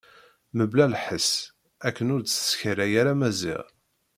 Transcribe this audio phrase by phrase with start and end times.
[0.57, 1.29] Mebla lḥess
[1.87, 3.63] akken ur d-teskaray ara Maziɣ.